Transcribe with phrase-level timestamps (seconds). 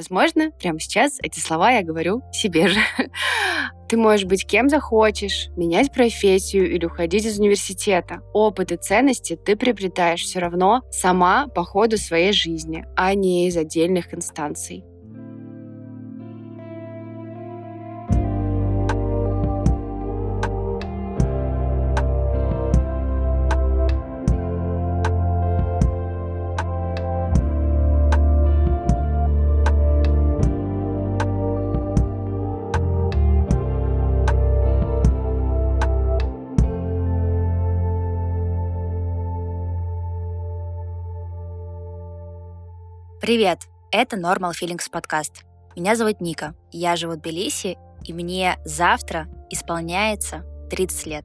[0.00, 2.80] Возможно, прямо сейчас эти слова я говорю себе же.
[3.90, 8.22] Ты можешь быть кем захочешь, менять профессию или уходить из университета.
[8.32, 13.58] Опыт и ценности ты приобретаешь все равно сама по ходу своей жизни, а не из
[13.58, 14.84] отдельных инстанций.
[43.30, 43.60] Привет!
[43.92, 45.44] Это Normal Feelings подкаст.
[45.76, 51.24] Меня зовут Ника, я живу в Тбилиси, и мне завтра исполняется 30 лет.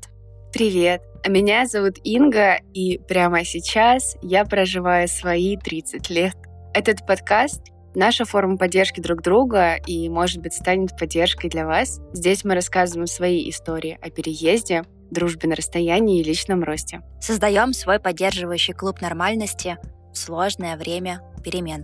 [0.54, 1.02] Привет!
[1.24, 6.36] А меня зовут Инга, и прямо сейчас я проживаю свои 30 лет.
[6.76, 7.64] Этот подкаст—
[7.96, 12.00] наша форма поддержки друг друга и, может быть, станет поддержкой для вас.
[12.14, 17.02] Здесь мы рассказываем свои истории о переезде, дружбе на расстоянии и личном росте.
[17.20, 19.80] Создаем свой поддерживающий клуб нормальности
[20.14, 21.84] в сложное время перемен.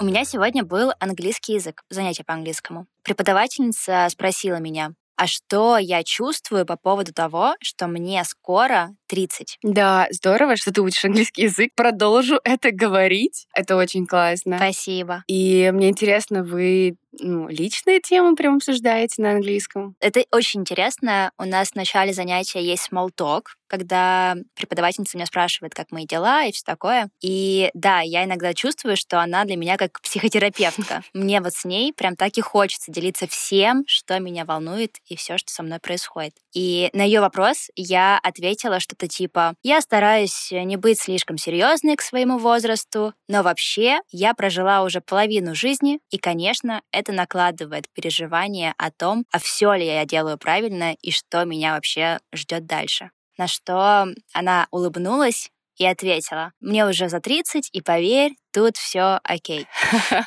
[0.00, 2.86] У меня сегодня был английский язык, занятие по английскому.
[3.04, 9.58] Преподавательница спросила меня, а что я чувствую по поводу того, что мне скоро 30?
[9.62, 11.70] Да, здорово, что ты учишь английский язык.
[11.76, 13.46] Продолжу это говорить.
[13.54, 14.56] Это очень классно.
[14.56, 15.22] Спасибо.
[15.28, 19.96] И мне интересно, вы ну, личные темы прям обсуждаете на английском?
[20.00, 21.30] Это очень интересно.
[21.38, 26.44] У нас в начале занятия есть small talk, когда преподавательница меня спрашивает, как мои дела
[26.44, 27.10] и все такое.
[27.20, 31.02] И да, я иногда чувствую, что она для меня как психотерапевтка.
[31.14, 35.38] Мне вот с ней прям так и хочется делиться всем, что меня волнует и все,
[35.38, 36.34] что со мной происходит.
[36.52, 42.02] И на ее вопрос я ответила что-то типа «Я стараюсь не быть слишком серьезной к
[42.02, 48.74] своему возрасту, но вообще я прожила уже половину жизни, и, конечно, это это накладывает переживание
[48.78, 53.10] о том, а все ли я делаю правильно и что меня вообще ждет дальше.
[53.36, 59.66] На что она улыбнулась и ответила, мне уже за 30, и поверь, тут все окей.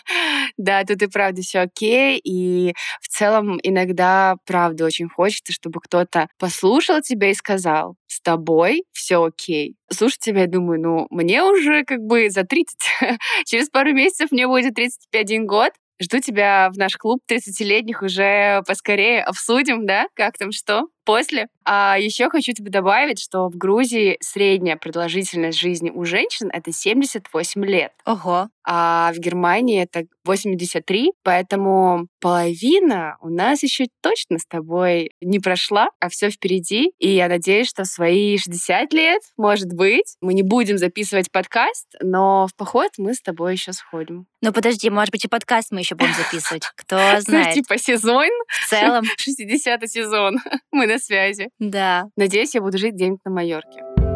[0.57, 6.29] Да, тут и правда все окей, и в целом иногда, правда, очень хочется, чтобы кто-то
[6.39, 9.75] послушал тебя и сказал, с тобой все окей.
[9.91, 12.75] Слушать тебя, я думаю, ну, мне уже как бы за 30.
[13.45, 19.23] Через пару месяцев мне будет 31 год, Жду тебя в наш клуб 30-летних уже поскорее
[19.23, 21.47] обсудим, да, как там что после.
[21.63, 27.65] А еще хочу тебе добавить, что в Грузии средняя продолжительность жизни у женщин это 78
[27.65, 27.93] лет.
[28.05, 28.49] Ого.
[28.69, 35.87] А в Германии это 83, поэтому половина у нас еще точно с тобой не прошла,
[36.01, 36.91] а все впереди.
[36.99, 41.87] И я надеюсь, что в свои 60 лет, может быть, мы не будем записывать подкаст,
[42.01, 44.27] но в поход мы с тобой еще сходим.
[44.41, 46.63] Ну подожди, может быть, и подкаст мы еще будем записывать.
[46.75, 47.53] Кто знает.
[47.53, 48.27] Типа сезон.
[48.47, 49.05] В целом.
[49.17, 50.39] 60-й сезон.
[50.71, 51.49] Мы на связи.
[51.59, 52.05] Да.
[52.15, 54.06] Надеюсь, я буду жить где-нибудь на Майорке.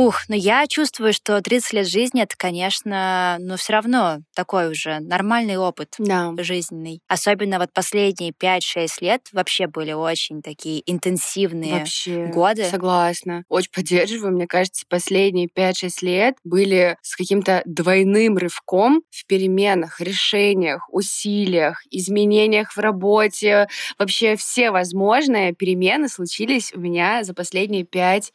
[0.00, 4.98] Ух, ну я чувствую, что 30 лет жизни это, конечно, но все равно такой уже
[5.00, 6.32] нормальный опыт да.
[6.38, 7.02] жизненный.
[7.06, 12.64] Особенно вот последние 5-6 лет вообще были очень такие интенсивные вообще, годы.
[12.64, 13.44] Согласна.
[13.50, 14.32] Очень поддерживаю.
[14.32, 22.72] Мне кажется, последние 5-6 лет были с каким-то двойным рывком в переменах, решениях, усилиях, изменениях
[22.72, 23.68] в работе.
[23.98, 28.30] Вообще все возможные перемены случились у меня за последние 5-6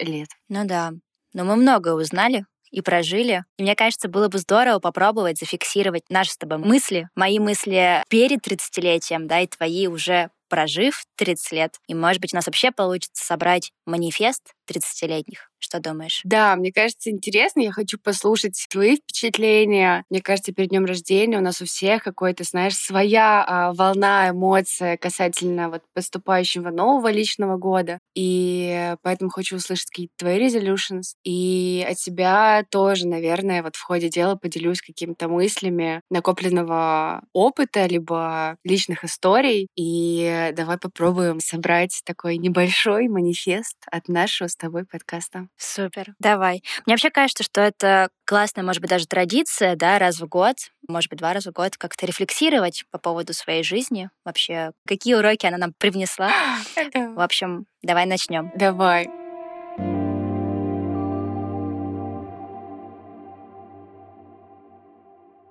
[0.00, 0.28] лет.
[0.48, 0.92] Ну да.
[1.32, 3.44] Но мы многое узнали и прожили.
[3.58, 8.46] И мне кажется, было бы здорово попробовать зафиксировать наши с тобой мысли, мои мысли перед
[8.46, 11.76] 30-летием, да, и твои уже прожив 30 лет.
[11.88, 15.50] И, может быть, у нас вообще получится собрать манифест 30-летних.
[15.66, 16.20] Что думаешь?
[16.22, 17.58] Да, мне кажется, интересно.
[17.58, 20.04] Я хочу послушать твои впечатления.
[20.10, 24.96] Мне кажется, перед днем рождения у нас у всех какой-то, знаешь, своя а, волна, эмоция
[24.96, 27.98] касательно вот поступающего нового личного года.
[28.14, 31.14] И поэтому хочу услышать какие-то твои resolutions.
[31.24, 38.56] И от тебя тоже, наверное, вот в ходе дела поделюсь какими-то мыслями накопленного опыта, либо
[38.62, 39.66] личных историй.
[39.74, 45.48] И давай попробуем собрать такой небольшой манифест от нашего с тобой подкаста.
[45.56, 46.14] Супер.
[46.18, 46.62] Давай.
[46.84, 50.56] Мне вообще кажется, что это классная, может быть, даже традиция, да, раз в год,
[50.88, 54.10] может быть, два раза в год как-то рефлексировать по поводу своей жизни.
[54.24, 56.30] Вообще, какие уроки она нам привнесла.
[56.94, 58.52] В общем, давай начнем.
[58.54, 59.08] Давай.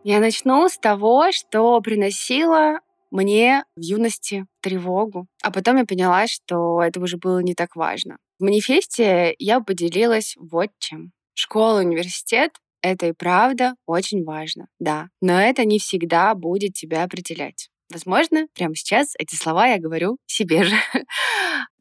[0.04, 2.80] Я начну с того, что приносило
[3.10, 5.25] мне в юности тревогу.
[5.42, 8.18] А потом я поняла, что это уже было не так важно.
[8.38, 11.12] В манифесте я поделилась вот чем.
[11.34, 12.52] Школа, университет—
[12.82, 15.08] это и правда очень важно, да.
[15.22, 17.70] Но это не всегда будет тебя определять.
[17.92, 20.76] Возможно, прямо сейчас эти слова я говорю себе же.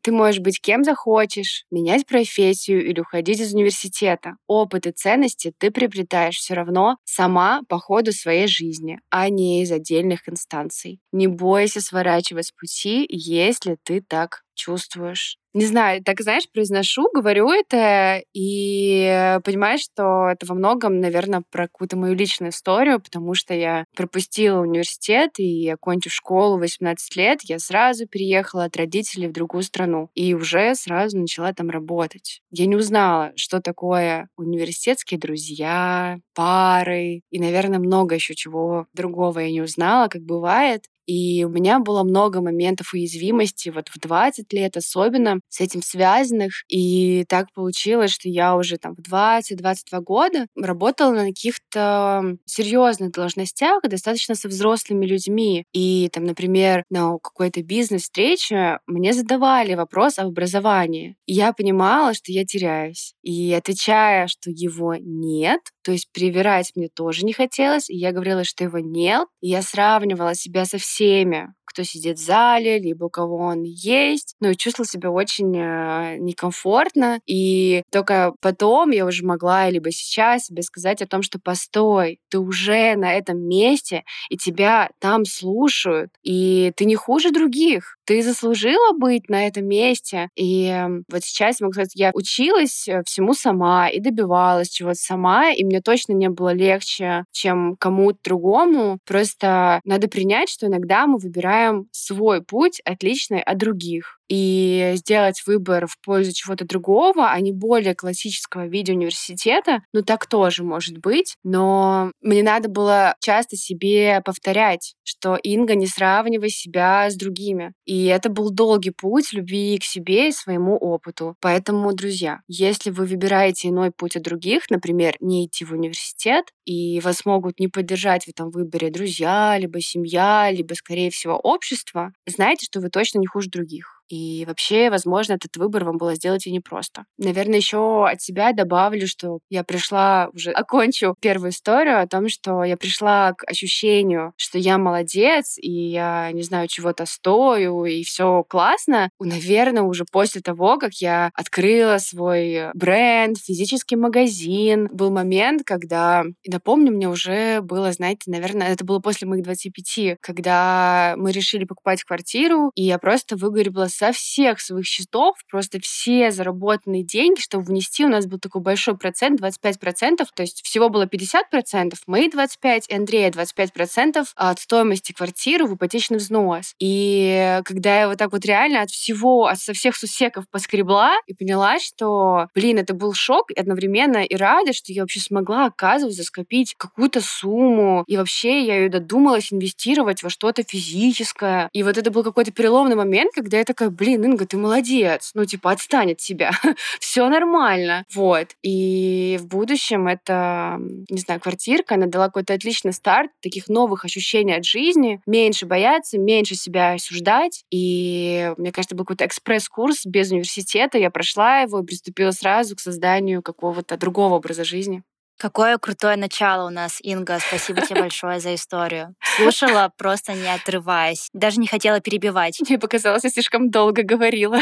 [0.02, 4.36] Ты можешь быть кем захочешь, менять профессию или уходить из университета.
[4.46, 9.72] Опыт и ценности ты приобретаешь все равно сама по ходу своей жизни, а не из
[9.72, 11.00] отдельных инстанций.
[11.10, 15.36] Не бойся сворачивать с пути, если ты так чувствуешь.
[15.52, 21.68] Не знаю, так, знаешь, произношу, говорю это и понимаю, что это во многом, наверное, про
[21.68, 27.60] какую-то мою личную историю, потому что я пропустила университет и, окончив школу 18 лет, я
[27.60, 32.40] сразу переехала от родителей в другую страну и уже сразу начала там работать.
[32.50, 39.50] Я не узнала, что такое университетские друзья, пары и, наверное, много еще чего другого я
[39.52, 40.84] не узнала, как бывает.
[41.06, 46.52] И у меня было много моментов уязвимости, вот в 20 лет особенно, с этим связанных.
[46.68, 53.82] И так получилось, что я уже там в 20-22 года работала на каких-то серьезных должностях,
[53.82, 55.64] достаточно со взрослыми людьми.
[55.72, 61.16] И там, например, на какой-то бизнес-встрече мне задавали вопрос об образовании.
[61.26, 63.14] И я понимала, что я теряюсь.
[63.22, 68.44] И отвечая, что его нет, то есть привирать мне тоже не хотелось, и я говорила,
[68.44, 73.08] что его нет, и я сравнивала себя со всеми всеми, кто сидит в зале, либо
[73.08, 74.36] кого он есть.
[74.40, 77.18] Ну и чувствовала себя очень э, некомфортно.
[77.26, 82.38] И только потом я уже могла, либо сейчас себе сказать о том, что постой, ты
[82.38, 87.96] уже на этом месте, и тебя там слушают, и ты не хуже других.
[88.06, 90.28] Ты заслужила быть на этом месте.
[90.34, 95.52] И эм, вот сейчас, могу сказать, я училась э, всему сама и добивалась чего-то сама,
[95.52, 98.98] и мне точно не было легче, чем кому-то другому.
[99.06, 105.86] Просто надо принять, что иногда мы выбираем свой путь, отличный от других и сделать выбор
[105.86, 111.36] в пользу чего-то другого, а не более классического вида университета, ну так тоже может быть,
[111.44, 117.72] но мне надо было часто себе повторять, что Инга, не сравнивай себя с другими.
[118.04, 121.36] Это был долгий путь любви к себе и своему опыту.
[121.40, 127.00] Поэтому, друзья, если вы выбираете иной путь от других, например, не идти в университет, и
[127.00, 132.66] вас могут не поддержать в этом выборе друзья, либо семья, либо, скорее всего, общество, знайте,
[132.66, 133.93] что вы точно не хуже других.
[134.08, 137.04] И вообще, возможно, этот выбор вам было сделать и непросто.
[137.18, 142.64] Наверное, еще от себя добавлю, что я пришла, уже окончу первую историю о том, что
[142.64, 148.44] я пришла к ощущению, что я молодец, и я, не знаю, чего-то стою, и все
[148.48, 149.10] классно.
[149.20, 156.92] Наверное, уже после того, как я открыла свой бренд, физический магазин, был момент, когда, напомню,
[156.92, 162.70] мне уже было, знаете, наверное, это было после моих 25, когда мы решили покупать квартиру,
[162.74, 168.08] и я просто выгорела со всех своих счетов, просто все заработанные деньги, чтобы внести, у
[168.08, 173.30] нас был такой большой процент, 25%, то есть всего было 50%, мои 25%, и Андрея
[173.30, 176.74] 25% от стоимости квартиры в ипотечный взнос.
[176.78, 181.34] И когда я вот так вот реально от всего, от со всех сусеков поскребла и
[181.34, 186.24] поняла, что, блин, это был шок и одновременно и рада, что я вообще смогла, оказывается,
[186.24, 191.68] скопить какую-то сумму, и вообще я ее додумалась инвестировать во что-то физическое.
[191.72, 195.30] И вот это был какой-то переломный момент, когда я такая такая, блин, Инга, ты молодец.
[195.34, 196.50] Ну, типа, отстань от себя.
[197.00, 198.04] Все нормально.
[198.14, 198.48] Вот.
[198.62, 204.54] И в будущем это, не знаю, квартирка, она дала какой-то отличный старт, таких новых ощущений
[204.54, 205.20] от жизни.
[205.26, 207.64] Меньше бояться, меньше себя осуждать.
[207.70, 210.98] И мне кажется, был какой-то экспресс-курс без университета.
[210.98, 215.02] Я прошла его и приступила сразу к созданию какого-то другого образа жизни.
[215.36, 217.38] Какое крутое начало у нас, Инга.
[217.40, 219.14] Спасибо тебе большое за историю.
[219.36, 221.28] Слушала, просто не отрываясь.
[221.32, 222.60] Даже не хотела перебивать.
[222.60, 224.58] Мне показалось, я слишком долго говорила.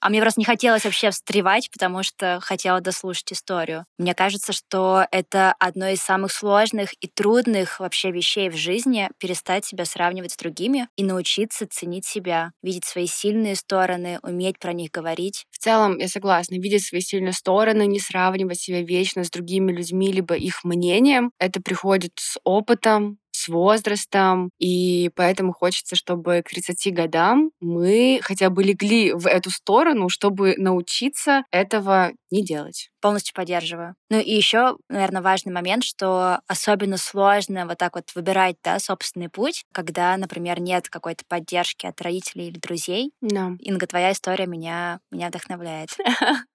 [0.00, 3.84] А мне просто не хотелось вообще встревать, потому что хотела дослушать историю.
[3.98, 9.64] Мне кажется, что это одно из самых сложных и трудных вообще вещей в жизни— перестать
[9.64, 14.90] себя сравнивать с другими и научиться ценить себя, видеть свои сильные стороны, уметь про них
[14.90, 15.44] говорить.
[15.50, 20.10] В целом, я согласна, видеть свои сильные стороны, не сравнивать себя вечно с другими людьми,
[20.12, 21.32] либо их мнением.
[21.38, 28.50] Это приходит с опытом, с возрастом, и поэтому хочется, чтобы к 30 годам мы хотя
[28.50, 32.90] бы легли в эту сторону, чтобы научиться этого не делать.
[33.00, 33.94] Полностью поддерживаю.
[34.10, 39.28] Ну и еще, наверное, важный момент, что особенно сложно вот так вот выбирать, да, собственный
[39.28, 43.12] путь, когда, например, нет какой-то поддержки от родителей или друзей.
[43.20, 43.52] Да.
[43.60, 45.90] Инга, твоя история меня, меня вдохновляет.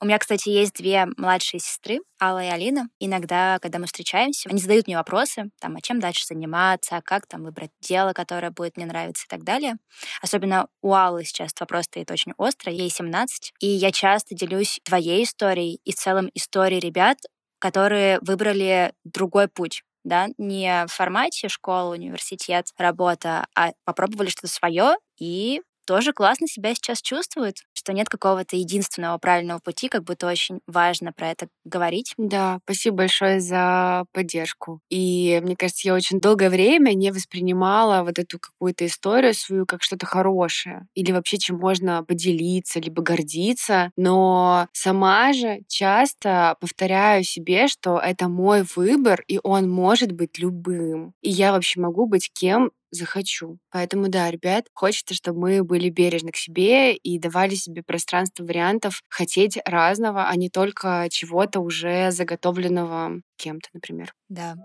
[0.00, 2.88] У меня, кстати, есть две младшие сестры, Алла и Алина.
[3.00, 7.26] Иногда, когда мы встречаемся, они задают мне вопросы, там, а чем дальше заниматься, а как
[7.26, 9.74] там выбрать дело, которое будет мне нравиться и так далее.
[10.22, 15.24] Особенно у Аллы сейчас вопрос стоит очень остро, ей 17, и я часто делюсь твоей
[15.24, 17.18] историей и в целом историей ребят,
[17.58, 24.94] которые выбрали другой путь да, не в формате школа, университет, работа, а попробовали что-то свое
[25.18, 27.56] и тоже классно себя сейчас чувствуют,
[27.88, 32.12] что нет какого-то единственного правильного пути, как будто очень важно про это говорить.
[32.18, 34.80] Да, спасибо большое за поддержку.
[34.90, 39.82] И мне кажется, я очень долгое время не воспринимала вот эту какую-то историю свою как
[39.82, 43.90] что-то хорошее или вообще чем можно поделиться, либо гордиться.
[43.96, 51.14] Но сама же часто повторяю себе, что это мой выбор, и он может быть любым.
[51.22, 53.58] И я вообще могу быть кем захочу.
[53.70, 59.02] Поэтому да, ребят, хочется, чтобы мы были бережны к себе и давали себе пространство вариантов
[59.08, 64.14] хотеть разного, а не только чего-то уже заготовленного кем-то, например.
[64.28, 64.56] Да.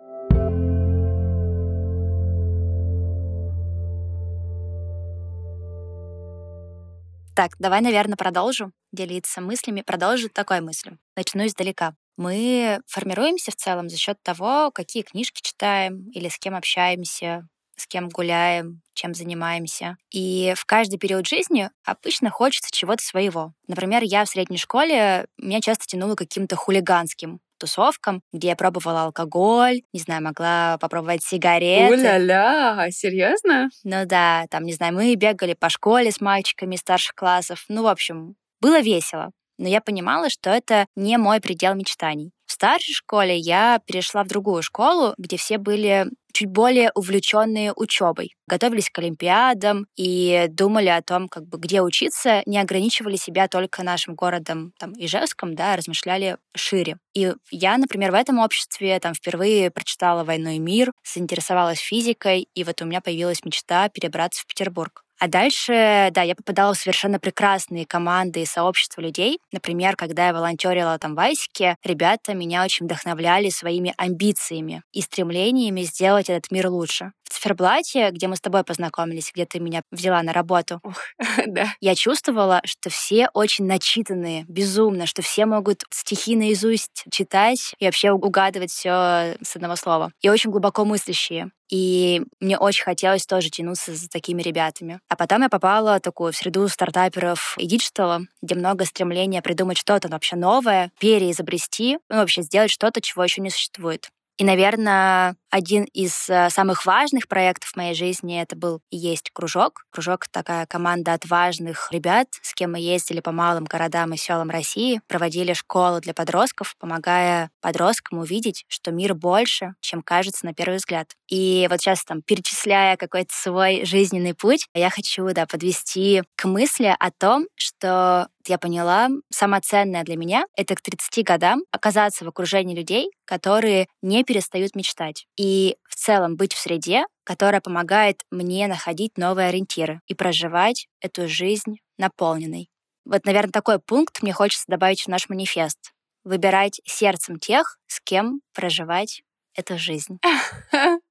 [7.35, 9.81] Так, давай, наверное, продолжу делиться мыслями.
[9.81, 10.99] Продолжу такой мыслью.
[11.15, 11.95] Начну издалека.
[12.15, 17.87] Мы формируемся в целом за счет того, какие книжки читаем или с кем общаемся, с
[17.87, 19.97] кем гуляем, чем занимаемся.
[20.11, 23.53] И в каждый период жизни обычно хочется чего-то своего.
[23.67, 29.83] Например, я в средней школе, меня часто тянуло каким-то хулиганским тусовкам, где я пробовала алкоголь,
[29.93, 31.93] не знаю, могла попробовать сигареты.
[31.93, 33.69] Уля-ля, серьезно?
[33.83, 37.63] Ну да, там, не знаю, мы бегали по школе с мальчиками старших классов.
[37.69, 39.31] Ну, в общем, было весело.
[39.57, 42.31] Но я понимала, что это не мой предел мечтаний.
[42.45, 48.35] В старшей школе я перешла в другую школу, где все были чуть более увлеченные учебой,
[48.47, 53.83] готовились к олимпиадам и думали о том, как бы где учиться, не ограничивали себя только
[53.83, 56.97] нашим городом там, Ижевском, да, размышляли шире.
[57.13, 62.63] И я, например, в этом обществе там впервые прочитала «Войну и мир», заинтересовалась физикой, и
[62.63, 65.02] вот у меня появилась мечта перебраться в Петербург.
[65.19, 69.39] А дальше, да, я попадала в совершенно прекрасные команды и сообщества людей.
[69.51, 75.81] Например, когда я волонтерила там в Айсике, ребята меня очень вдохновляли своими амбициями и стремлениями
[75.81, 80.33] сделать этот мир лучше циферблате, где мы с тобой познакомились, где ты меня взяла на
[80.33, 80.95] работу, Ух,
[81.47, 81.73] да.
[81.81, 88.11] я чувствовала, что все очень начитанные, безумно, что все могут стихи наизусть читать и вообще
[88.11, 90.11] угадывать все с одного слова.
[90.21, 91.51] И очень глубоко мыслящие.
[91.69, 94.99] И мне очень хотелось тоже тянуться за такими ребятами.
[95.09, 99.77] А потом я попала такую в среду стартаперов и digital а, где много стремления придумать
[99.77, 104.09] что-то вообще новое, переизобрести, ну, вообще сделать что-то, чего еще не существует.
[104.37, 109.85] И, наверное, один из э, самых важных проектов в моей жизни это был есть кружок.
[109.91, 115.01] Кружок— такая команда отважных ребят, с кем мы ездили по малым городам и селам России,
[115.07, 121.11] проводили школу для подростков, помогая подросткам увидеть, что мир больше, чем кажется на первый взгляд.
[121.29, 126.95] И вот сейчас там, перечисляя какой-то свой жизненный путь, я хочу, да, подвести к мысли
[126.97, 132.27] о том, что я поняла, самое ценное для меня— это к 30 годам оказаться в
[132.27, 135.25] окружении людей, которые не перестают мечтать.
[135.37, 141.27] И в целом быть в среде, которая помогает мне находить новые ориентиры и проживать эту
[141.27, 142.69] жизнь наполненной.
[143.05, 145.91] Вот, наверное, такой пункт мне хочется добавить в наш манифест.
[146.23, 149.23] Выбирать сердцем тех, с кем проживать
[149.55, 150.19] эту жизнь.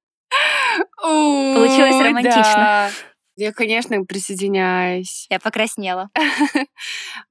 [0.97, 2.89] Получилось романтично.
[3.35, 5.25] Я, конечно, присоединяюсь.
[5.29, 6.09] Я покраснела.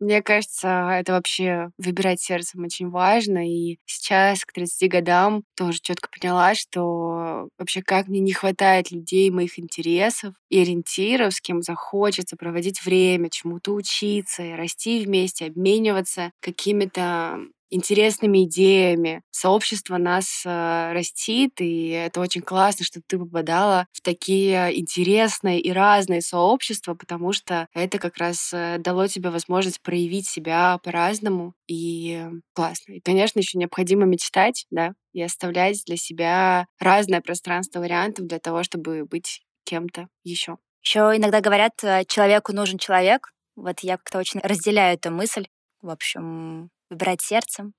[0.00, 3.48] Мне кажется, это вообще выбирать сердцем очень важно.
[3.48, 9.30] И сейчас, к 30 годам, тоже четко поняла, что вообще как мне не хватает людей,
[9.30, 17.38] моих интересов и ориентиров, с кем захочется проводить время, чему-то учиться, расти вместе, обмениваться какими-то
[17.72, 19.22] интересными идеями.
[19.30, 25.72] Сообщество нас э, растит, и это очень классно, что ты попадала в такие интересные и
[25.72, 32.26] разные сообщества, потому что это как раз э, дало тебе возможность проявить себя по-разному, и
[32.54, 32.92] классно.
[32.92, 38.62] И, конечно, еще необходимо мечтать, да, и оставлять для себя разное пространство вариантов для того,
[38.62, 40.58] чтобы быть кем-то еще.
[40.82, 43.32] Еще иногда говорят, э, человеку нужен человек.
[43.56, 45.46] Вот я как-то очень разделяю эту мысль.
[45.80, 47.72] В общем, выбирать сердцем.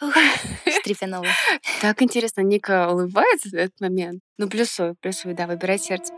[0.80, 1.26] Стрепенула.
[1.80, 4.20] Так интересно, Ника улыбается в этот момент.
[4.38, 6.12] Ну, плюсую, плюсую, да, выбирать сердце.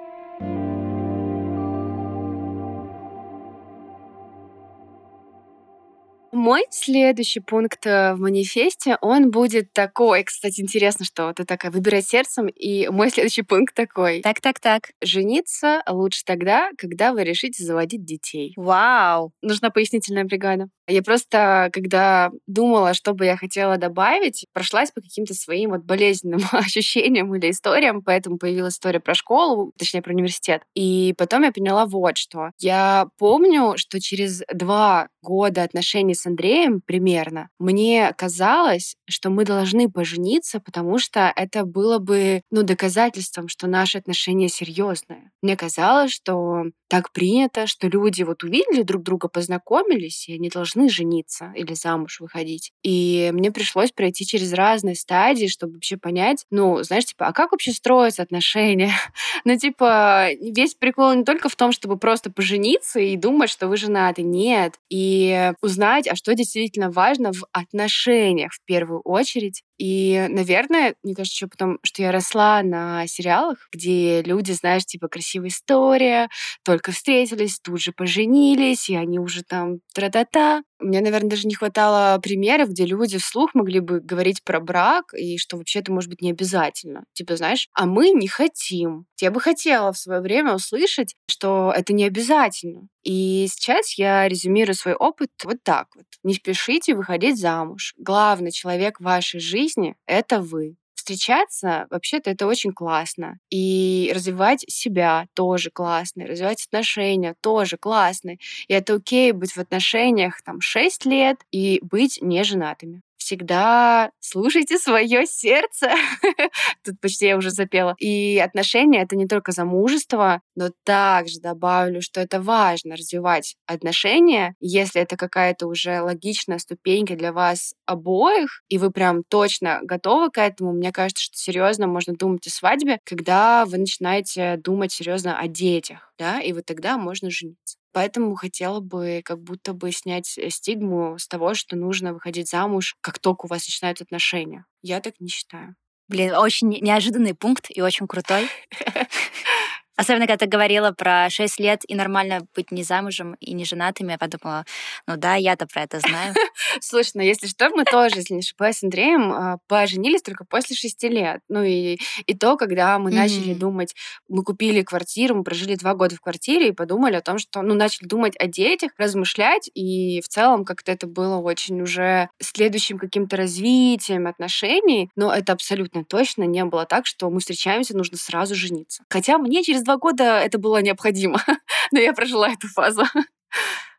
[6.33, 10.25] Мой следующий пункт э, в манифесте, он будет такой.
[10.25, 14.21] Кстати, интересно, что ты такая выбирай сердцем, и мой следующий пункт такой.
[14.21, 14.91] Так-так-так.
[15.03, 18.53] Жениться лучше тогда, когда вы решите заводить детей.
[18.57, 19.33] Вау!
[19.43, 20.69] Нужна пояснительная бригада.
[20.87, 26.41] Я просто, когда думала, что бы я хотела добавить, прошлась по каким-то своим вот болезненным
[26.53, 30.63] ощущениям или историям, поэтому появилась история про школу, точнее, про университет.
[30.75, 32.51] И потом я поняла вот что.
[32.59, 39.91] Я помню, что через два года отношений с Андреем примерно, мне казалось, что мы должны
[39.91, 45.31] пожениться, потому что это было бы, ну, доказательством, что наши отношения серьезные.
[45.43, 50.89] Мне казалось, что так принято, что люди вот увидели друг друга, познакомились, и они должны
[50.89, 52.73] жениться или замуж выходить.
[52.83, 57.53] И мне пришлось пройти через разные стадии, чтобы вообще понять, ну, знаешь, типа, а как
[57.53, 58.93] вообще строятся отношения?
[59.45, 63.77] ну, типа, весь прикол не только в том, чтобы просто пожениться и думать, что вы
[63.77, 64.23] женаты.
[64.23, 64.75] Нет.
[64.89, 69.62] И узнать, а что действительно важно в отношениях в первую очередь.
[69.79, 75.09] И, наверное, мне кажется, еще потом, что я росла на сериалах, где люди, знаешь, типа
[75.09, 76.29] красивая история,
[76.65, 80.63] только встретились, тут же поженились, и они уже там тра-та-та.
[80.81, 85.37] Мне, наверное, даже не хватало примеров, где люди вслух могли бы говорить про брак, и
[85.39, 87.05] что вообще это может быть не обязательно.
[87.15, 89.07] Типа, знаешь, а мы не хотим.
[89.21, 92.89] Я бы хотела в свое время услышать, что это не обязательно.
[93.03, 96.05] И сейчас я резюмирую свой опыт вот так вот.
[96.23, 97.95] Не спешите выходить замуж.
[97.97, 99.68] Главный человек в вашей жизни—
[100.07, 103.39] это вы встречаться, вообще-то это очень классно.
[103.51, 106.27] И развивать себя тоже классно.
[106.27, 108.33] Развивать отношения тоже классно.
[108.69, 115.27] И это окей быть в отношениях там 6 лет и быть неженатыми всегда слушайте свое
[115.27, 115.91] сердце.
[116.85, 117.95] Тут почти я уже запела.
[117.99, 125.03] И отношения— это не только замужество, но также добавлю, что это важно развивать отношения, если
[125.03, 130.73] это какая-то уже логичная ступенька для вас обоих, и вы прям точно готовы к этому,
[130.73, 136.15] мне кажется, что серьезно можно думать о свадьбе, когда вы начинаете думать серьезно о детях,
[136.19, 137.77] да, и вот тогда можно жениться.
[137.99, 142.95] Поэтому хотела бы как будто бы снять э, стигму с того, что нужно выходить замуж,
[143.00, 144.67] как только у вас начинают отношения.
[144.83, 145.75] Я так не считаю.
[146.07, 148.49] Блин, очень неожиданный пункт и очень крутой.
[149.99, 154.12] Особенно, когда ты говорила про 6 лет и нормально быть не замужем и не женатыми,
[154.12, 154.64] я подумала,
[155.09, 156.35] ну да, я-то про это знаю.
[156.81, 160.77] Слушай, ну если что, мы тоже, если не ошибаюсь, с Андреем а, поженились только после
[160.77, 161.40] 6 лет.
[161.49, 163.96] Ну и, и то, когда мы начали думать,
[164.29, 167.75] мы купили квартиру, мы прожили два года в квартире и подумали о том, что, ну,
[167.75, 173.37] начали думать о детях, размышлять, и в целом как-то это было очень уже следующим каким-то
[173.37, 179.03] развитием отношений, но это абсолютно точно не было так, что мы встречаемся, нужно сразу жениться.
[179.11, 181.42] Хотя мне через два года это было необходимо,
[181.92, 183.05] но я прожила эту фазу.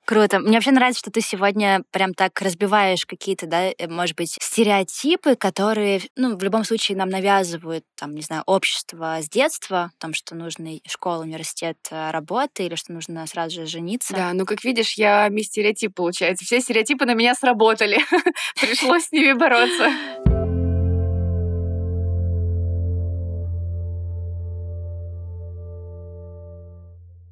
[0.06, 0.39] Круто.
[0.39, 5.36] Мне вообще нравится, что ты сегодня прям так разбиваешь какие-то, да, э, может быть, стереотипы,
[5.36, 10.34] которые, ну, в любом случае нам навязывают, там, не знаю, общество с детства, там, что
[10.34, 14.13] нужно школа, университет, э, работа, или что нужно сразу же жениться.
[14.13, 16.43] Да, ну, как видишь, я мисс стереотип, получается.
[16.43, 17.99] Все стереотипы на меня сработали.
[18.60, 19.91] Пришлось с ними бороться.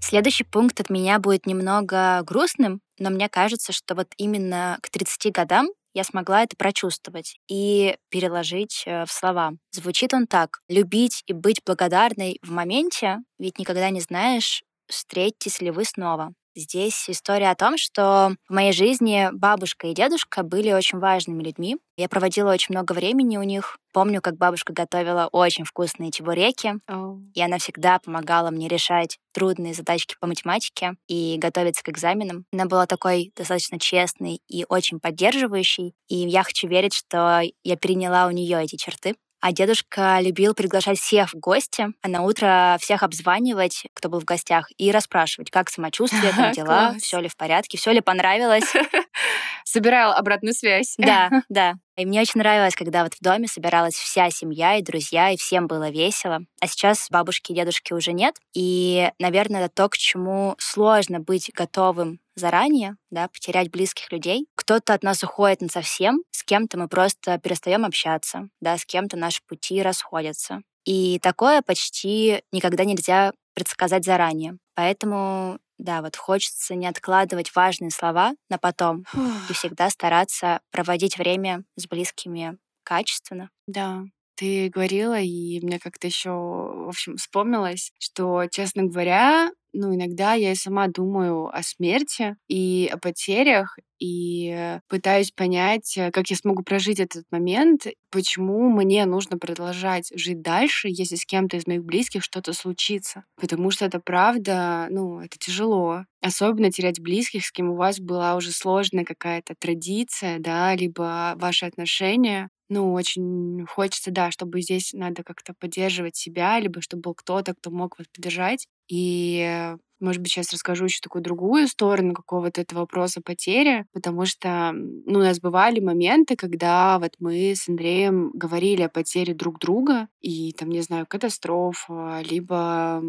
[0.09, 5.33] Следующий пункт от меня будет немного грустным, но мне кажется, что вот именно к 30
[5.33, 9.51] годам я смогла это прочувствовать и переложить э, в слова.
[9.71, 10.61] Звучит он так.
[10.69, 16.31] Любить и быть благодарной в моменте, ведь никогда не знаешь, встретитесь ли вы снова.
[16.57, 21.77] Здесь история о том, что в моей жизни бабушка и дедушка были очень важными людьми.
[21.97, 23.77] Я проводила очень много времени у них.
[23.93, 27.19] Помню, как бабушка готовила очень вкусные чебуреки, oh.
[27.35, 32.45] и она всегда помогала мне решать трудные задачки по математике и готовиться к экзаменам.
[32.51, 38.25] Она была такой достаточно честной и очень поддерживающей, и я хочу верить, что я переняла
[38.25, 39.15] у нее эти черты.
[39.39, 44.25] А дедушка любил приглашать всех в гости, а на утро всех обзванивать, кто был в
[44.25, 48.73] гостях, и расспрашивать, как самочувствие, как дела, все ли в порядке, все ли понравилось.
[49.63, 50.95] Собирал обратную связь.
[50.97, 51.75] Да, да.
[51.97, 55.65] И мне очень нравилось, когда вот в доме собиралась вся семья и друзья, и всем
[55.65, 56.41] было весело.
[56.61, 58.35] А сейчас бабушки и дедушки уже нет.
[58.53, 64.45] И, наверное, это то, к чему сложно быть готовым заранее, да, потерять близких людей.
[64.55, 69.17] Кто-то от нас уходит на совсем, с кем-то мы просто перестаем общаться, да, с кем-то
[69.17, 70.61] наши пути расходятся.
[70.85, 74.57] И такое почти никогда нельзя предсказать заранее.
[74.75, 79.05] Поэтому да, вот хочется не откладывать важные слова на потом
[79.49, 83.49] и всегда стараться проводить время с близкими качественно.
[83.67, 84.03] Да.
[84.35, 90.55] Ты говорила, и мне как-то еще, в общем, вспомнилось, что, честно говоря, ну, иногда я
[90.55, 96.99] сама думаю о смерти и о потерях, и пытаюсь понять, э, как я смогу прожить
[96.99, 102.53] этот момент, почему мне нужно продолжать жить дальше, если с кем-то из моих близких что-то
[102.53, 103.23] случится.
[103.39, 106.03] Потому что это правда, ну, это тяжело.
[106.21, 111.65] Особенно терять близких, с кем у вас была уже сложная какая-то традиция, да, либо ваши
[111.65, 112.49] отношения.
[112.69, 117.71] Ну, очень хочется, да, чтобы здесь надо как-то поддерживать себя, либо чтобы был кто-то, кто
[117.71, 118.67] мог вас поддержать.
[118.89, 124.71] И, может быть, сейчас расскажу еще такую другую сторону какого-то этого вопроса потери, потому что
[124.73, 130.09] ну, у нас бывали моменты, когда вот мы с Андреем говорили о потере друг друга,
[130.19, 133.01] и там, не знаю, катастрофа, либо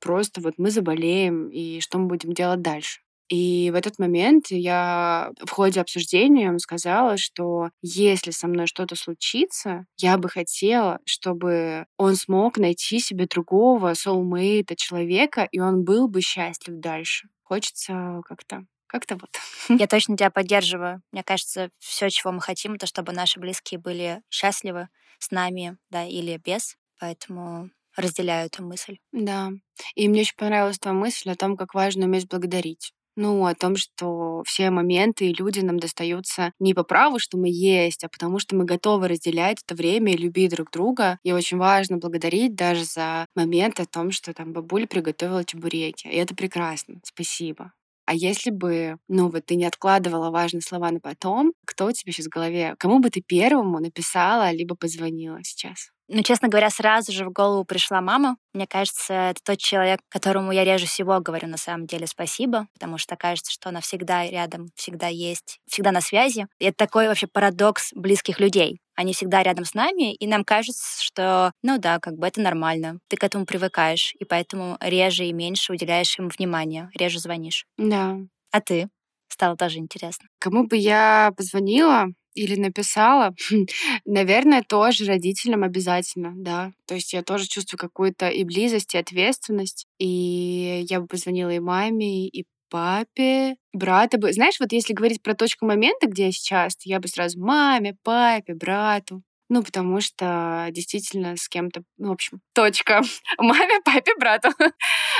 [0.00, 3.00] просто вот мы заболеем, и что мы будем делать дальше.
[3.32, 9.86] И в этот момент я в ходе обсуждения сказала, что если со мной что-то случится,
[9.96, 16.20] я бы хотела, чтобы он смог найти себе другого soulmate человека, и он был бы
[16.20, 17.28] счастлив дальше.
[17.42, 19.30] Хочется как-то как-то вот.
[19.80, 21.00] Я точно тебя поддерживаю.
[21.10, 26.04] Мне кажется, все, чего мы хотим, это чтобы наши близкие были счастливы с нами, да,
[26.04, 26.76] или без.
[27.00, 28.98] Поэтому разделяю эту мысль.
[29.12, 29.52] Да.
[29.94, 32.92] И мне очень понравилась твоя мысль о том, как важно уметь благодарить.
[33.16, 37.48] Ну, о том, что все моменты и люди нам достаются не по праву, что мы
[37.50, 41.18] есть, а потому что мы готовы разделять это время и любить друг друга.
[41.22, 46.06] И очень важно благодарить даже за момент о том, что там бабуля приготовила чебуреки.
[46.08, 47.00] И это прекрасно.
[47.04, 47.72] Спасибо.
[48.06, 52.12] А если бы, ну вот ты не откладывала важные слова на потом, кто у тебя
[52.12, 52.74] сейчас в голове?
[52.78, 55.90] Кому бы ты первому написала, либо позвонила сейчас?
[56.08, 58.36] Ну, честно говоря, сразу же в голову пришла мама.
[58.52, 62.98] Мне кажется, это тот человек, которому я реже всего говорю на самом деле спасибо, потому
[62.98, 66.46] что кажется, что она всегда рядом, всегда есть, всегда на связи.
[66.58, 68.80] И это такой вообще парадокс близких людей.
[68.94, 72.98] Они всегда рядом с нами, и нам кажется, что, ну да, как бы это нормально.
[73.08, 77.64] Ты к этому привыкаешь, и поэтому реже и меньше уделяешь им внимания, реже звонишь.
[77.78, 78.18] Да.
[78.50, 78.88] А ты?
[79.28, 80.28] Стало тоже интересно.
[80.38, 82.08] Кому бы я позвонила?
[82.34, 83.34] Или написала,
[84.04, 86.72] наверное, тоже родителям обязательно, да.
[86.86, 89.86] То есть я тоже чувствую какую-то и близость, и ответственность.
[89.98, 94.32] И я бы позвонила и маме, и папе, брата бы.
[94.32, 97.96] Знаешь, вот если говорить про точку момента, где я сейчас, то я бы сразу маме,
[98.02, 99.22] папе, брату.
[99.52, 103.02] Ну, потому что действительно с кем-то, ну, в общем, точка.
[103.38, 104.48] Маме, папе, брату.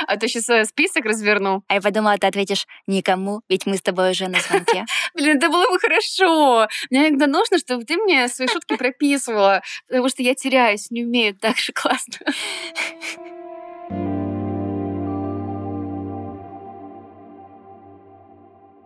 [0.07, 1.63] А то сейчас э, список разверну.
[1.67, 4.85] А я подумала, ты ответишь никому, ведь мы с тобой уже на звонке.
[5.13, 6.67] Блин, это было бы хорошо.
[6.89, 11.35] Мне иногда нужно, чтобы ты мне свои шутки прописывала, потому что я теряюсь, не умею
[11.35, 12.17] так же классно.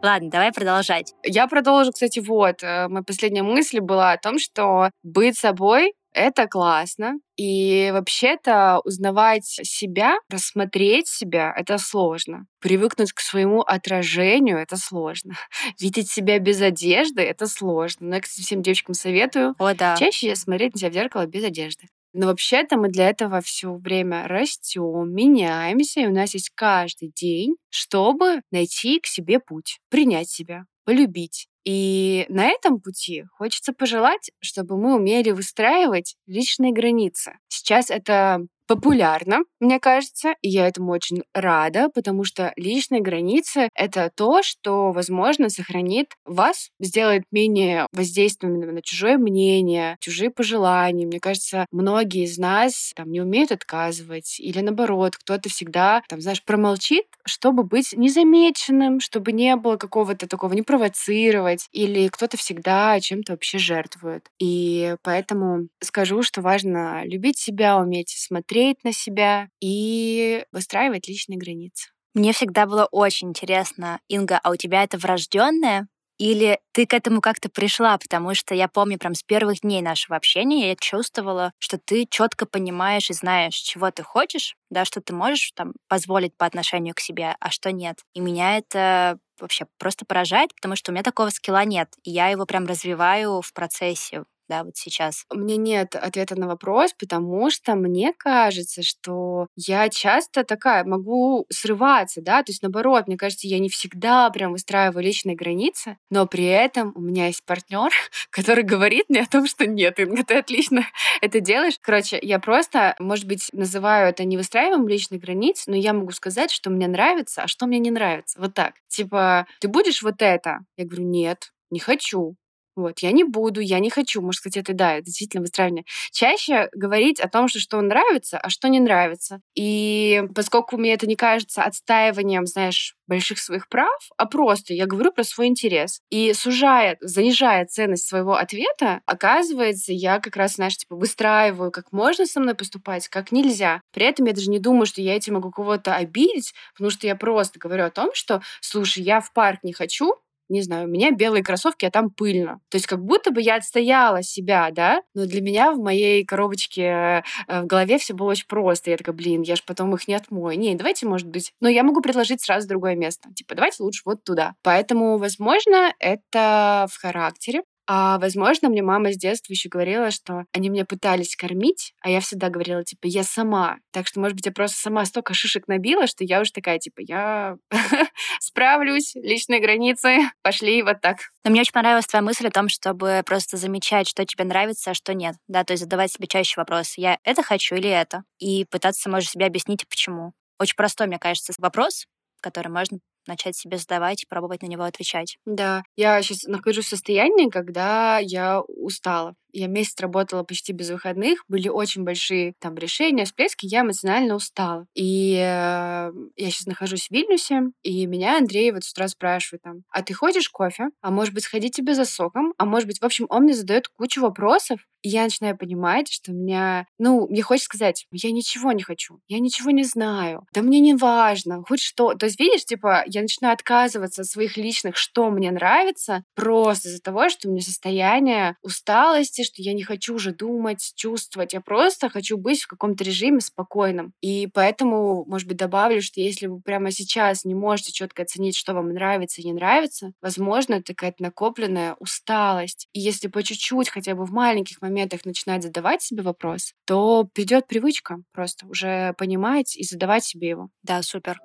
[0.03, 1.13] Ладно, давай продолжать.
[1.23, 2.63] Я продолжу, кстати, вот.
[2.63, 7.19] Э, моя последняя мысль была о том, что быть собой это классно.
[7.35, 12.47] И вообще-то узнавать себя, рассмотреть себя— это сложно.
[12.59, 15.35] Привыкнуть к своему отражению— это сложно.
[15.79, 18.07] Видеть себя без одежды— это сложно.
[18.07, 19.95] Но я, кстати, всем девочкам советую О, да.
[19.97, 21.87] чаще смотреть на себя в зеркало без одежды.
[22.17, 27.55] Но вообще-то мы для этого все время растем, меняемся, и у нас есть каждый день,
[27.69, 31.47] чтобы найти к себе путь, принять себя, полюбить.
[31.63, 37.33] И на этом пути хочется пожелать, чтобы мы умели выстраивать личные границы.
[37.49, 44.11] Сейчас это популярно, мне кажется, и я этому очень рада, потому что личные границы— это
[44.15, 51.05] то, что, возможно, сохранит вас, сделает менее воздействием на чужое мнение, чужие пожелания.
[51.05, 56.43] Мне кажется, многие из нас там не умеют отказывать, или наоборот, кто-то всегда, там, знаешь,
[56.43, 63.33] промолчит, чтобы быть незамеченным, чтобы не было какого-то такого не провоцировать, или кто-то всегда чем-то
[63.33, 64.25] вообще жертвует.
[64.39, 71.37] И поэтому скажу, что важно любить себя, уметь смотреть смотреть на себя и выстраивать личные
[71.37, 71.89] границы.
[72.13, 75.87] Мне всегда было очень интересно, Инга, а у тебя это врожденное?
[76.17, 80.15] Или ты к этому как-то пришла, потому что я помню прям с первых дней нашего
[80.15, 85.13] общения я чувствовала, что ты четко понимаешь и знаешь, чего ты хочешь, да, что ты
[85.13, 87.99] можешь там позволить по отношению к себе, а что нет.
[88.15, 92.29] И меня это вообще просто поражает, потому что у меня такого скилла нет, и я
[92.29, 95.25] его прям развиваю в процессе да, вот сейчас?
[95.31, 101.45] У меня нет ответа на вопрос, потому что мне кажется, что я часто такая могу
[101.49, 106.25] срываться, да, то есть наоборот, мне кажется, я не всегда прям выстраиваю личные границы, но
[106.27, 107.91] при этом у меня есть партнер,
[108.29, 110.85] который говорит мне о том, что нет, Инга, ты отлично
[111.21, 111.77] это делаешь.
[111.81, 116.51] Короче, я просто, может быть, называю это не выстраиваем личных границ, но я могу сказать,
[116.51, 118.39] что мне нравится, а что мне не нравится.
[118.39, 118.75] Вот так.
[118.87, 120.59] Типа, ты будешь вот это?
[120.77, 122.35] Я говорю, нет, не хочу.
[122.77, 124.21] Вот, я не буду, я не хочу.
[124.21, 125.83] Может, кстати, это да, это действительно выстраивание.
[126.11, 129.41] Чаще говорить о том, что что нравится, а что не нравится.
[129.55, 135.11] И поскольку мне это не кажется отстаиванием, знаешь, больших своих прав, а просто я говорю
[135.11, 136.01] про свой интерес.
[136.11, 142.27] И сужая, занижая ценность своего ответа, оказывается, я как раз, знаешь, типа выстраиваю, как можно
[142.27, 143.81] со мной поступать, как нельзя.
[143.91, 147.15] При этом я даже не думаю, что я этим могу кого-то обидеть, потому что я
[147.15, 150.13] просто говорю о том, что, слушай, я в парк не хочу,
[150.49, 152.59] не знаю, у меня белые кроссовки, а там пыльно.
[152.69, 157.23] То есть как будто бы я отстояла себя, да, но для меня в моей коробочке
[157.47, 158.91] э, в голове все было очень просто.
[158.91, 160.57] Я такая, блин, я же потом их не отмою.
[160.57, 163.29] Не, давайте, может быть, но я могу предложить сразу другое место.
[163.33, 164.55] Типа, давайте лучше вот туда.
[164.63, 167.63] Поэтому, возможно, это в характере.
[167.89, 172.19] А, возможно, мне мама с детства еще говорила, что они меня пытались кормить, а я
[172.19, 173.77] всегда говорила, типа, я сама.
[173.91, 176.99] Так что, может быть, я просто сама столько шишек набила, что я уже такая, типа,
[176.99, 177.57] я
[178.41, 181.17] справлюсь, личные границы, пошли вот так.
[181.45, 184.93] Но мне очень понравилась твоя мысль о том, чтобы просто замечать, что тебе нравится, а
[184.93, 185.35] что нет.
[185.47, 188.23] Да, то есть задавать себе чаще вопрос, я это хочу или это?
[188.37, 190.33] И пытаться, может, себе объяснить, почему.
[190.59, 192.05] Очень простой, мне кажется, вопрос,
[192.41, 195.37] который можно начать себе задавать и пробовать на него отвечать.
[195.45, 199.35] Да, я сейчас нахожусь в состоянии, когда я устала.
[199.57, 204.85] Я месяц работала почти без выходных, были очень большие там решения, всплески, я эмоционально устала.
[204.93, 209.81] И э, я сейчас нахожусь в Вильнюсе, и меня Андрей вот с утра спрашивает там,
[209.89, 210.89] а ты хочешь кофе?
[211.01, 212.53] А может быть, сходить тебе за соком?
[212.59, 216.31] А может быть, в общем, он мне задает кучу вопросов, и я начинаю понимать, что
[216.33, 220.79] меня, ну, мне хочется сказать, я ничего не хочу, я ничего не знаю, да мне
[220.79, 222.13] не важно, хоть что.
[222.13, 227.01] То есть, видишь, типа, я начинаю отказываться от своих личных, что мне нравится, просто из-за
[227.01, 232.09] того, что у меня состояние усталости, что я не хочу уже думать, чувствовать, я просто
[232.09, 234.13] хочу быть в каком-то режиме спокойном.
[234.21, 238.73] И поэтому, может быть, добавлю, что если вы прямо сейчас не можете четко оценить, что
[238.73, 242.87] вам нравится и не нравится, возможно, это какая-то накопленная усталость.
[242.93, 247.67] И если по чуть-чуть, хотя бы в маленьких моментах начинать задавать себе вопрос, то придет
[247.67, 250.69] привычка просто уже понимать и задавать себе его.
[250.83, 251.39] Да, супер.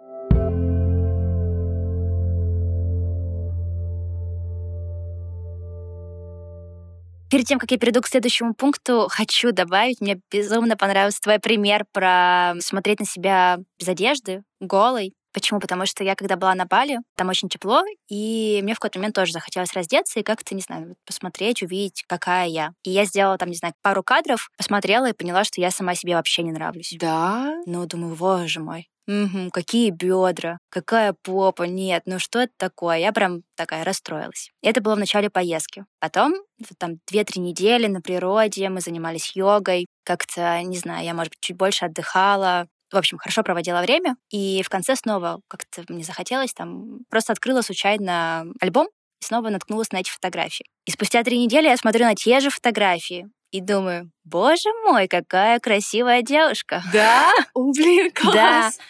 [7.32, 11.86] Перед тем, как я перейду к следующему пункту, хочу добавить, мне безумно понравился твой пример
[11.90, 15.14] про смотреть на себя без одежды, голой.
[15.32, 15.60] Почему?
[15.60, 19.14] Потому что я, когда была на Бали, там очень тепло, и мне в какой-то момент
[19.14, 22.72] тоже захотелось раздеться и как-то, не знаю, посмотреть, увидеть, какая я.
[22.84, 26.16] И я сделала там, не знаю, пару кадров, посмотрела и поняла, что я сама себе
[26.16, 26.94] вообще не нравлюсь.
[26.98, 27.60] Да?
[27.66, 28.88] Ну, думаю, боже мой.
[29.08, 32.98] Угу, какие бедра, какая попа, нет, ну что это такое?
[32.98, 34.52] Я прям такая расстроилась.
[34.62, 35.84] Это было в начале поездки.
[35.98, 36.34] Потом,
[36.78, 41.56] там, две-три недели на природе, мы занимались йогой, как-то, не знаю, я, может быть, чуть
[41.56, 47.00] больше отдыхала, в общем, хорошо проводила время, и в конце снова как-то мне захотелось, там,
[47.11, 48.88] просто открыла случайно альбом
[49.20, 50.66] и снова наткнулась на эти фотографии.
[50.85, 55.61] И спустя три недели я смотрю на те же фотографии, и думаю, боже мой, какая
[55.61, 56.83] красивая девушка.
[56.92, 57.31] Да?
[57.55, 58.35] О, блин, класс.
[58.35, 58.85] Да.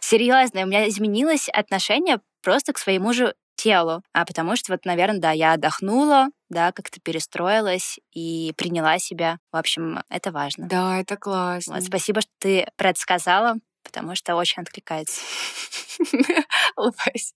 [0.00, 4.02] Серьезно, у меня изменилось отношение просто к своему же телу.
[4.12, 9.38] А потому что, вот, наверное, да, я отдохнула, да, как-то перестроилась и приняла себя.
[9.50, 10.68] В общем, это важно.
[10.68, 11.74] Да, это классно.
[11.74, 15.22] Вот, спасибо, что ты предсказала, потому что очень откликается.
[16.76, 17.32] Улыбайся.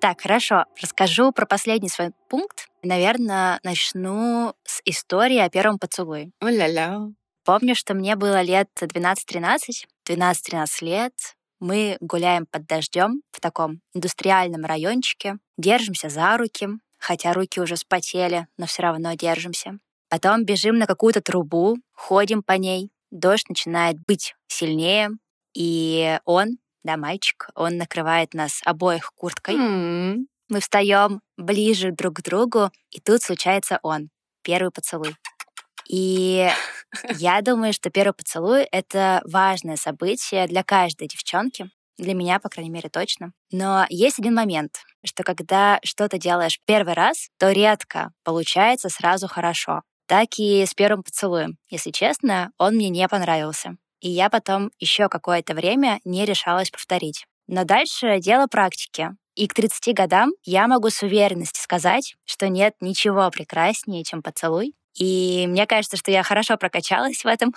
[0.00, 0.66] Так, хорошо.
[0.80, 2.68] Расскажу про последний свой пункт.
[2.84, 6.30] Наверное, начну с истории о первом поцелуе.
[6.40, 7.08] О-ля-ля.
[7.46, 11.12] Помню, что мне было лет 12-13, 12-13 лет.
[11.60, 18.48] Мы гуляем под дождем в таком индустриальном райончике, держимся за руки, хотя руки уже спотели,
[18.58, 19.78] но все равно держимся.
[20.08, 25.10] Потом бежим на какую-то трубу, ходим по ней, дождь начинает быть сильнее,
[25.54, 29.56] и он да, мальчик, он накрывает нас обоих курткой.
[29.56, 30.26] Mm-hmm.
[30.50, 34.10] Мы встаем ближе друг к другу, и тут случается он,
[34.42, 35.16] первый поцелуй.
[35.88, 36.48] И
[37.18, 41.70] я думаю, что первый поцелуй— это важное событие для каждой девчонки.
[41.98, 43.32] Для меня, по крайней мере, точно.
[43.50, 49.82] Но есть один момент, что когда что-то делаешь первый раз, то редко получается сразу хорошо.
[50.06, 51.56] Так и с первым поцелуем.
[51.68, 57.26] Если честно, он мне не понравился и я потом еще какое-то время не решалась повторить.
[57.46, 59.10] Но дальше дело практики.
[59.34, 64.74] И к 30 годам я могу с уверенностью сказать, что нет ничего прекраснее, чем поцелуй.
[64.98, 67.54] И мне кажется, что я хорошо прокачалась в этом.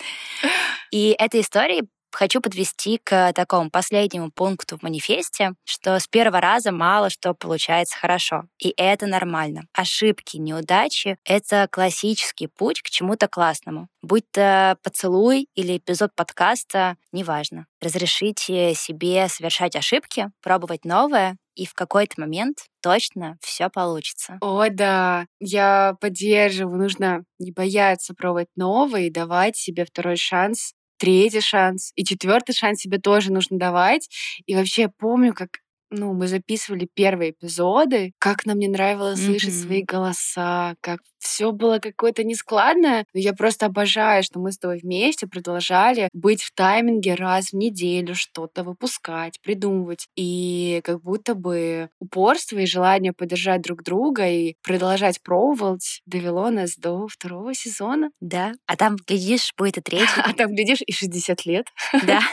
[0.90, 6.70] И этой историей Хочу подвести к такому последнему пункту в манифесте, что с первого раза
[6.70, 8.44] мало что получается хорошо.
[8.58, 9.62] И это нормально.
[9.72, 13.88] Ошибки, неудачи— это классический путь к чему-то классному.
[14.02, 17.66] Будь то поцелуй или эпизод подкаста, неважно.
[17.80, 24.38] Разрешите себе совершать ошибки, пробовать новое, и в какой-то момент точно все получится.
[24.40, 26.78] О, да, я поддерживаю.
[26.78, 32.80] Нужно не бояться пробовать новое и давать себе второй шанс третий шанс, и четвертый шанс
[32.82, 34.08] себе тоже нужно давать.
[34.46, 35.48] И вообще я помню, как
[35.92, 39.26] ну, мы записывали первые эпизоды, как нам не нравилось mm-hmm.
[39.26, 43.06] слышать свои голоса, как все было какое-то нескладное.
[43.14, 47.52] Но я просто обожаю, что мы с тобой вместе продолжали быть в тайминге раз в
[47.54, 50.08] неделю, что-то выпускать, придумывать.
[50.16, 56.76] И как будто бы упорство и желание поддержать друг друга и продолжать пробовать довело нас
[56.76, 58.10] до второго сезона.
[58.20, 60.22] Да, а там, глядишь, будет и третий.
[60.24, 61.66] А там, глядишь, и 60 лет.
[62.04, 62.20] Да.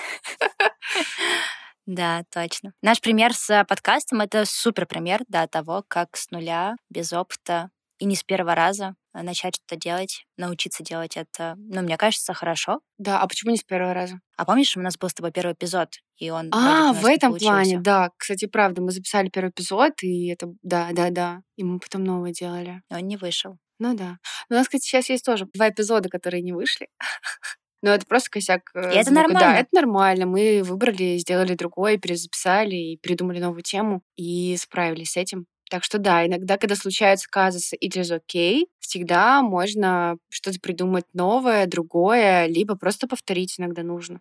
[1.89, 2.73] Да, точно.
[2.84, 8.06] Наш пример с подкастом— это супер пример, да, того, как с нуля, без опыта и
[8.06, 12.80] не с первого раза начать что-то делать, научиться делать это, ну, мне кажется, хорошо.
[12.99, 14.19] Да, а почему не с первого раза?
[14.38, 17.80] А помнишь, у нас был с тобой первый эпизод, и он А, в этом плане,
[17.80, 18.12] да.
[18.17, 21.41] Кстати, правда, мы записали первый эпизод, и это, да, да, да.
[21.56, 22.84] И мы потом новый делали.
[22.91, 23.58] Он не вышел.
[23.80, 24.17] Ну да.
[24.49, 26.88] Но у нас, кстати, сейчас есть тоже два эпизода, которые не вышли.
[27.81, 28.71] Но это просто косяк.
[28.75, 29.39] И это нормально.
[29.39, 30.25] Да, это нормально.
[30.25, 35.45] Мы выбрали, сделали другой, перезаписали и придумали новую тему и справились с этим.
[35.69, 41.67] Так что да, иногда, когда случаются казусы it is okay, всегда можно что-то придумать новое,
[41.67, 44.19] другое, либо просто повторить иногда нужно.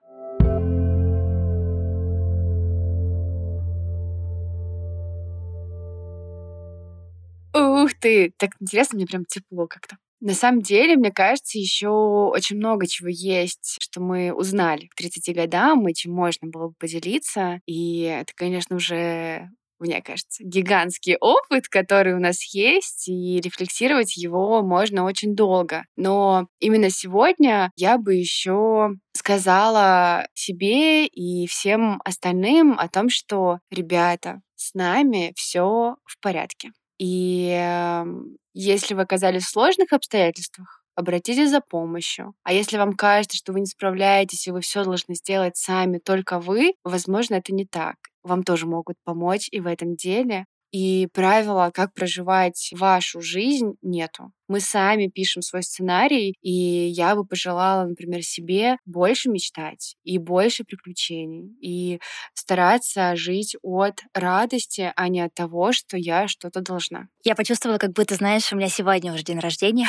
[7.55, 8.33] Ух ты!
[8.37, 9.97] Так интересно, мне прям тепло как-то.
[10.21, 15.33] На самом деле, мне кажется, еще очень много чего есть, что мы узнали к 30
[15.33, 17.61] годам, и чем можно было бы поделиться.
[17.67, 24.61] И это, конечно, уже мне кажется, гигантский опыт, который у нас есть, и рефлексировать его
[24.63, 25.85] можно очень долго.
[25.97, 34.41] Но именно сегодня я бы еще сказала себе и всем остальным о том, что, ребята,
[34.57, 36.73] с нами все в порядке.
[36.99, 42.35] И эм, если вы оказались в сложных обстоятельствах, обратитесь за помощью.
[42.43, 46.41] А если вам кажется, что вы не справляетесь и вы все должны сделать сами, только
[46.41, 47.97] вы, возможно, это не так.
[48.25, 50.47] Вам тоже могут помочь и в этом деле.
[50.71, 54.33] И правила, как проживать вашу жизнь, нету.
[54.49, 60.65] Мы сами пишем свой сценарий, и я бы пожелала, например, себе больше мечтать и больше
[60.65, 62.01] приключений, и
[62.33, 67.09] стараться жить от радости, а не от того, что я что-то должна.
[67.25, 69.87] Я почувствовала, как будто, знаешь, у меня сегодня уже день рождения.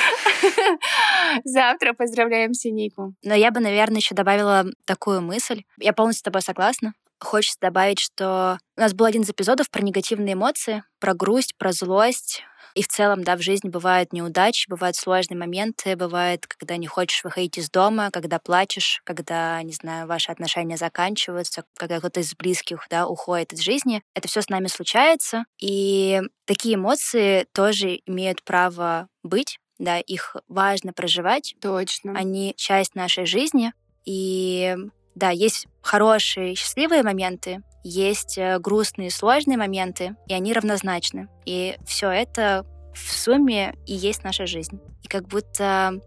[1.45, 3.13] Завтра поздравляем Синику.
[3.23, 5.63] Но я бы, наверное, еще добавила такую мысль.
[5.79, 6.93] Я полностью с тобой согласна.
[7.19, 11.71] Хочется добавить, что у нас был один из эпизодов про негативные эмоции, про грусть, про
[11.71, 12.43] злость.
[12.75, 17.23] И в целом, да, в жизни бывают неудачи, бывают сложные моменты, бывает, когда не хочешь
[17.23, 22.85] выходить из дома, когда плачешь, когда, не знаю, ваши отношения заканчиваются, когда кто-то из близких,
[22.89, 24.03] да, уходит из жизни.
[24.13, 30.93] Это все с нами случается, и такие эмоции тоже имеют право быть, да, их важно
[30.93, 31.55] проживать.
[31.61, 32.13] Точно.
[32.15, 33.73] Они часть нашей жизни,
[34.05, 34.77] и
[35.15, 41.27] да, есть хорошие, счастливые моменты, есть э, грустные, сложные моменты, и они равнозначны.
[41.45, 44.79] И все это в сумме и есть наша жизнь.
[45.03, 45.99] И как будто,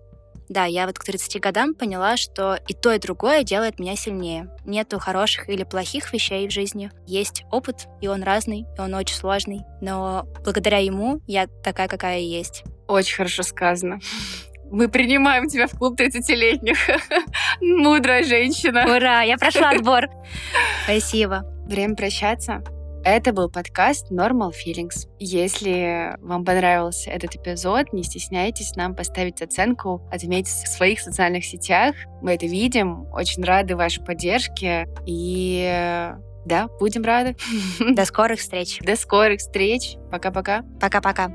[0.49, 4.55] да, я вот к 30 годам поняла, что и то, и другое делает меня сильнее.
[4.65, 6.91] Нету хороших или плохих вещей в жизни.
[7.07, 9.63] Есть опыт, и он разный, и он очень сложный.
[9.81, 12.65] Но благодаря ему я такая, какая и есть.
[12.87, 14.01] Очень хорошо сказано.
[14.73, 16.79] Мы принимаем тебя в клуб 30-летних.
[17.61, 18.85] Мудрая женщина.
[18.85, 20.09] Ура, я прошла отбор.
[20.85, 21.45] Спасибо.
[21.67, 22.65] Время прощаться.
[23.05, 25.09] Это был подкаст Normal Feelings.
[25.19, 31.95] Если вам понравился этот эпизод, не стесняйтесь нам поставить оценку, отметить в своих социальных сетях.
[32.23, 36.11] Мы это видим, очень рады вашей поддержке и
[36.47, 37.37] да, будем рады.
[37.79, 38.79] До скорых встреч.
[38.81, 39.97] До скорых встреч.
[40.11, 40.63] Пока-пока.
[40.81, 41.31] Пока-пока.